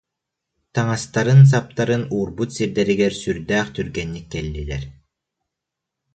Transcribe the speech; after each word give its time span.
Таҥастарын-саптарын 0.75 2.03
уурбут 2.15 2.49
сирдэригэр 2.55 3.13
сүрдээх 3.21 3.67
түргэнник 3.75 4.25
кэллилэр 4.33 4.83